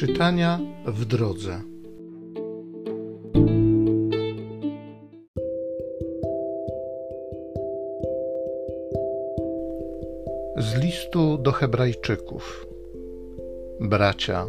Czytania 0.00 0.60
w 0.86 1.04
drodze. 1.04 1.60
Z 10.56 10.74
listu 10.74 11.38
do 11.38 11.52
Hebrajczyków. 11.52 12.66
Bracia, 13.80 14.46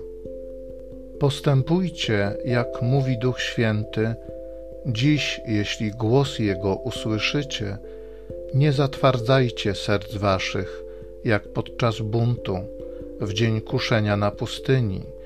postępujcie, 1.20 2.38
jak 2.46 2.82
mówi 2.82 3.18
Duch 3.18 3.42
Święty. 3.42 4.16
Dziś, 4.86 5.42
jeśli 5.48 5.92
głos 5.92 6.40
Jego 6.40 6.76
usłyszycie, 6.76 7.78
nie 8.54 8.72
zatwardzajcie 8.72 9.76
serc 9.76 10.16
waszych, 10.16 10.84
jak 11.24 11.48
podczas 11.48 12.00
buntu, 12.00 12.58
w 13.22 13.34
dzień 13.34 13.62
kuszenia 13.62 14.18
na 14.18 14.32
pustyni 14.32 15.21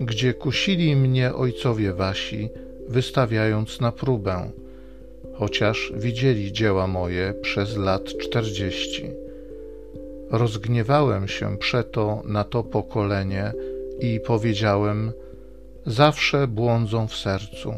gdzie 0.00 0.34
kusili 0.34 0.96
mnie 0.96 1.34
ojcowie 1.34 1.92
wasi, 1.92 2.50
wystawiając 2.88 3.80
na 3.80 3.92
próbę, 3.92 4.50
chociaż 5.34 5.92
widzieli 5.96 6.52
dzieła 6.52 6.86
moje 6.86 7.34
przez 7.42 7.76
lat 7.76 8.04
czterdzieści. 8.04 9.10
Rozgniewałem 10.30 11.28
się 11.28 11.56
przeto 11.58 12.22
na 12.24 12.44
to 12.44 12.62
pokolenie 12.62 13.52
i 14.00 14.20
powiedziałem: 14.20 15.12
Zawsze 15.86 16.48
błądzą 16.48 17.08
w 17.08 17.16
sercu. 17.16 17.74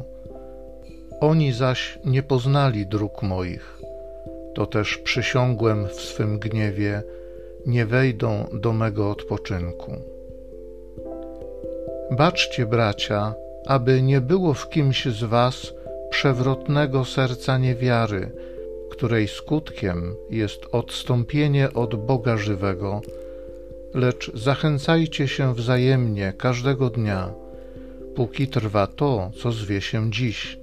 Oni 1.20 1.52
zaś 1.52 1.98
nie 2.05 2.23
poznali 2.23 2.87
dróg 2.87 3.23
moich. 3.23 3.80
To 4.55 4.66
też 4.66 4.98
przysiągłem 4.98 5.89
w 5.89 5.95
swym 5.95 6.39
gniewie: 6.39 7.02
Nie 7.66 7.87
wejdą 7.87 8.45
do 8.52 8.73
mego 8.73 9.11
odpoczynku. 9.11 9.92
Baczcie, 12.20 12.66
bracia, 12.66 13.34
aby 13.66 14.02
nie 14.02 14.20
było 14.20 14.54
w 14.54 14.68
kimś 14.68 15.04
z 15.04 15.24
was 15.24 15.74
przewrotnego 16.10 17.04
serca 17.04 17.58
niewiary, 17.58 18.30
której 18.90 19.28
skutkiem 19.28 20.14
jest 20.30 20.60
odstąpienie 20.72 21.72
od 21.72 22.06
Boga 22.06 22.36
żywego, 22.36 23.00
lecz 23.94 24.30
zachęcajcie 24.34 25.28
się 25.28 25.54
wzajemnie 25.54 26.32
każdego 26.38 26.91
dnia, 26.91 27.32
póki 28.14 28.48
trwa 28.48 28.86
to, 28.86 29.30
co 29.42 29.52
zwie 29.52 29.80
się 29.80 30.10
dziś, 30.10 30.58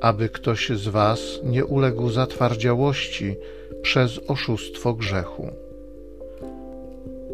aby 0.00 0.28
ktoś 0.28 0.68
z 0.68 0.88
was 0.88 1.20
nie 1.44 1.64
uległ 1.64 2.10
zatwardziałości 2.10 3.36
przez 3.82 4.20
oszustwo 4.28 4.94
grzechu. 4.94 5.65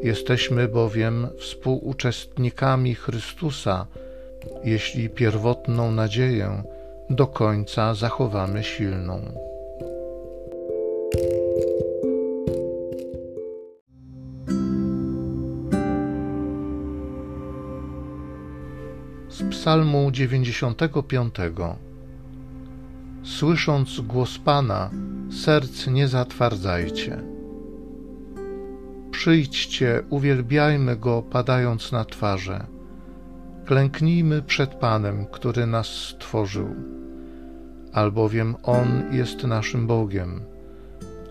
Jesteśmy 0.03 0.69
bowiem 0.69 1.29
współuczestnikami 1.39 2.95
Chrystusa, 2.95 3.87
jeśli 4.65 5.11
pierwotną 5.11 5.93
nadzieję 5.93 6.63
do 7.11 7.27
końca 7.27 7.95
zachowamy 7.95 8.65
silną. 8.65 9.21
Z 19.29 19.43
Psalmu 19.51 20.11
95 20.11 21.35
Słysząc 23.25 24.01
głos 24.01 24.39
Pana, 24.39 24.91
serc 25.31 25.87
nie 25.87 26.09
zatwardzajcie. 26.09 27.32
Przyjdźcie, 29.23 30.03
uwielbiajmy 30.11 30.97
Go, 30.97 31.23
padając 31.23 31.93
na 31.93 32.05
twarze. 32.05 32.67
Klęknijmy 33.65 34.43
przed 34.43 34.75
Panem, 34.75 35.27
który 35.27 35.67
nas 35.67 35.87
stworzył, 35.87 36.75
albowiem 37.93 38.55
On 38.63 39.03
jest 39.13 39.45
naszym 39.45 39.87
Bogiem, 39.87 40.41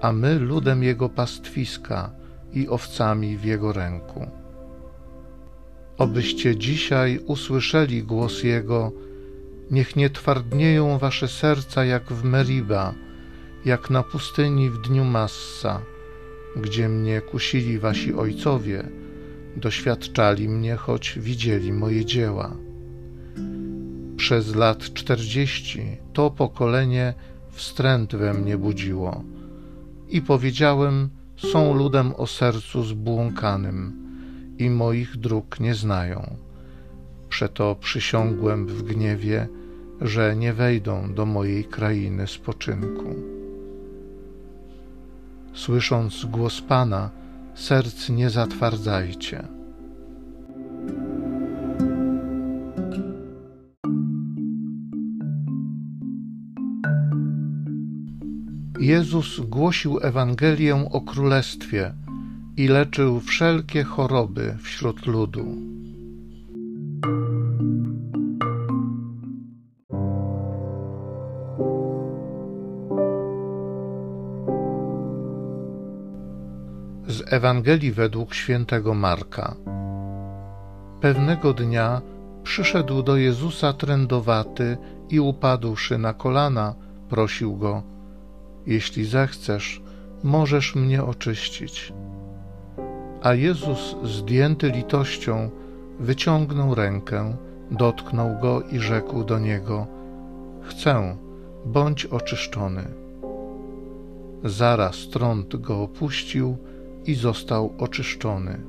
a 0.01 0.11
my 0.13 0.39
ludem 0.39 0.83
Jego 0.83 1.09
pastwiska 1.09 2.11
i 2.53 2.67
owcami 2.67 3.37
w 3.37 3.43
Jego 3.43 3.73
ręku. 3.73 4.27
Obyście 5.97 6.55
dzisiaj 6.55 7.19
usłyszeli 7.25 8.03
głos 8.03 8.43
Jego, 8.43 8.91
niech 9.71 9.95
nie 9.95 10.09
twardnieją 10.09 10.97
wasze 10.97 11.27
serca 11.27 11.85
jak 11.85 12.13
w 12.13 12.23
Meriba, 12.23 12.93
jak 13.65 13.89
na 13.89 14.03
pustyni 14.03 14.69
w 14.69 14.81
dniu 14.81 15.03
Massa, 15.03 15.81
gdzie 16.55 16.89
mnie 16.89 17.21
kusili 17.21 17.79
wasi 17.79 18.13
ojcowie, 18.13 18.83
doświadczali 19.57 20.49
mnie, 20.49 20.75
choć 20.75 21.19
widzieli 21.19 21.73
moje 21.73 22.05
dzieła. 22.05 22.55
Przez 24.17 24.55
lat 24.55 24.93
czterdzieści 24.93 25.97
to 26.13 26.31
pokolenie 26.31 27.13
wstręt 27.49 28.15
we 28.15 28.33
mnie 28.33 28.57
budziło 28.57 29.23
i 30.09 30.21
powiedziałem, 30.21 31.09
są 31.37 31.73
ludem 31.73 32.13
o 32.17 32.27
sercu 32.27 32.83
zbłąkanym 32.83 33.93
i 34.57 34.69
moich 34.69 35.17
dróg 35.17 35.59
nie 35.59 35.75
znają. 35.75 36.35
Przeto 37.29 37.75
przysiągłem 37.75 38.67
w 38.67 38.83
gniewie, 38.83 39.47
że 40.01 40.35
nie 40.35 40.53
wejdą 40.53 41.13
do 41.13 41.25
mojej 41.25 41.65
krainy 41.65 42.27
spoczynku. 42.27 43.40
Słysząc 45.53 46.25
głos 46.25 46.61
Pana, 46.61 47.09
serc 47.53 48.09
nie 48.09 48.29
zatwardzajcie. 48.29 49.47
Jezus 58.79 59.39
głosił 59.39 59.99
Ewangelię 60.01 60.75
o 60.91 61.01
Królestwie 61.01 61.93
i 62.57 62.67
leczył 62.67 63.19
wszelkie 63.19 63.83
choroby 63.83 64.57
wśród 64.61 65.05
ludu. 65.05 65.45
Z 71.57 71.90
Ewangelii 77.31 77.91
według 77.91 78.33
świętego 78.33 78.93
Marka. 78.93 79.55
Pewnego 81.01 81.53
dnia 81.53 82.01
przyszedł 82.43 83.03
do 83.03 83.17
Jezusa 83.17 83.73
trędowaty 83.73 84.77
i 85.09 85.19
upadłszy 85.19 85.97
na 85.97 86.13
kolana, 86.13 86.75
prosił 87.09 87.57
go: 87.57 87.83
Jeśli 88.65 89.05
zechcesz, 89.05 89.81
możesz 90.23 90.75
mnie 90.75 91.03
oczyścić. 91.03 91.93
A 93.21 93.33
Jezus, 93.33 93.95
zdjęty 94.03 94.71
litością, 94.71 95.49
wyciągnął 95.99 96.75
rękę, 96.75 97.35
dotknął 97.71 98.39
go 98.39 98.61
i 98.61 98.79
rzekł 98.79 99.23
do 99.23 99.39
niego: 99.39 99.87
Chcę, 100.61 101.17
bądź 101.65 102.05
oczyszczony. 102.05 102.83
Zaraz 104.43 105.07
trąd 105.09 105.55
go 105.55 105.81
opuścił 105.83 106.57
i 107.05 107.15
został 107.15 107.73
oczyszczony. 107.77 108.59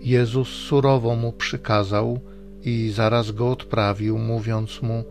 Jezus 0.00 0.48
surowo 0.48 1.16
mu 1.16 1.32
przykazał 1.32 2.20
i 2.64 2.90
zaraz 2.94 3.30
go 3.32 3.50
odprawił, 3.50 4.18
mówiąc 4.18 4.82
mu: 4.82 5.04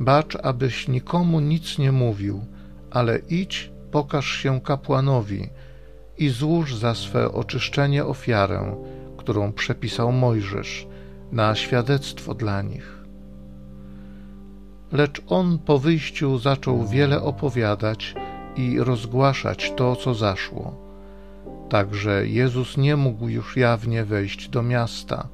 Bacz, 0.00 0.36
abyś 0.42 0.88
nikomu 0.88 1.40
nic 1.40 1.78
nie 1.78 1.92
mówił, 1.92 2.44
ale 2.90 3.18
idź, 3.18 3.70
pokaż 3.90 4.26
się 4.26 4.60
kapłanowi 4.60 5.48
i 6.18 6.28
złóż 6.28 6.74
za 6.74 6.94
swe 6.94 7.32
oczyszczenie 7.32 8.04
ofiarę, 8.04 8.76
którą 9.16 9.52
przepisał 9.52 10.12
Mojżesz, 10.12 10.86
na 11.32 11.54
świadectwo 11.54 12.34
dla 12.34 12.62
nich. 12.62 13.04
Lecz 14.92 15.22
on 15.28 15.58
po 15.58 15.78
wyjściu 15.78 16.38
zaczął 16.38 16.86
wiele 16.86 17.22
opowiadać 17.22 18.14
i 18.56 18.78
rozgłaszać 18.78 19.72
to, 19.76 19.96
co 19.96 20.14
zaszło 20.14 20.84
Także 21.68 22.28
Jezus 22.28 22.76
nie 22.76 22.96
mógł 22.96 23.28
już 23.28 23.56
jawnie 23.56 24.04
wejść 24.04 24.48
do 24.48 24.62
miasta, 24.62 25.28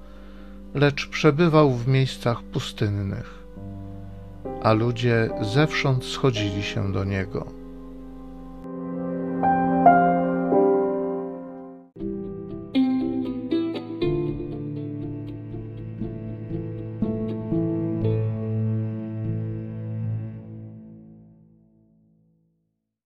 lecz 0.75 1.09
przebywał 1.09 1.71
w 1.71 1.89
miejscach 1.89 2.43
pustynnych, 2.43 3.45
a 4.63 4.73
ludzie 4.73 5.31
zewsząd 5.41 6.05
schodzili 6.05 6.63
się 6.63 6.93
do 6.93 7.05
niego. 7.05 7.60